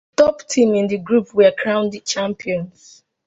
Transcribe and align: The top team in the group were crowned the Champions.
The 0.17 0.23
top 0.23 0.47
team 0.49 0.73
in 0.73 0.87
the 0.87 0.97
group 0.97 1.31
were 1.35 1.51
crowned 1.55 1.91
the 1.91 1.99
Champions. 1.99 3.03